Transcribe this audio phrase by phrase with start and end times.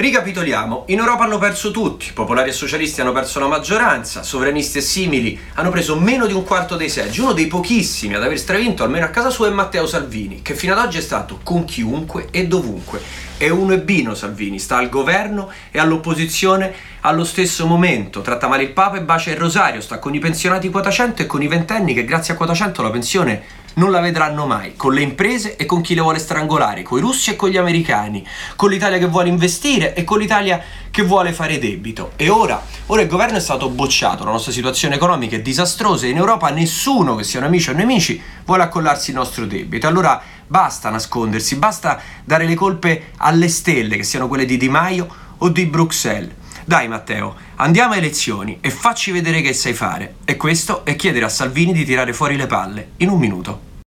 [0.00, 4.80] Ricapitoliamo, in Europa hanno perso tutti, popolari e socialisti hanno perso la maggioranza, sovranisti e
[4.80, 8.84] simili hanno preso meno di un quarto dei seggi, uno dei pochissimi ad aver stravinto
[8.84, 12.28] almeno a casa sua è Matteo Salvini, che fino ad oggi è stato con chiunque
[12.30, 13.00] e dovunque.
[13.36, 18.62] È uno e bino Salvini, sta al governo e all'opposizione allo stesso momento, tratta male
[18.62, 21.48] il Papa e bacia il rosario, sta con i pensionati quota 100 e con i
[21.48, 23.42] ventenni che grazie a quota 100 la pensione
[23.74, 27.00] non la vedranno mai, con le imprese e con chi le vuole strangolare, con i
[27.00, 28.26] russi e con gli americani,
[28.56, 30.60] con l'Italia che vuole investire e con l'Italia
[30.90, 32.12] che vuole fare debito.
[32.16, 36.10] E ora, ora il governo è stato bocciato, la nostra situazione economica è disastrosa e
[36.10, 39.86] in Europa nessuno, che siano amici o nemici, vuole accollarsi il nostro debito.
[39.86, 45.06] Allora basta nascondersi, basta dare le colpe alle stelle, che siano quelle di Di Maio
[45.38, 46.32] o di Bruxelles.
[46.68, 50.16] Dai Matteo, andiamo a elezioni e facci vedere che sai fare.
[50.26, 53.67] E questo è chiedere a Salvini di tirare fuori le palle in un minuto.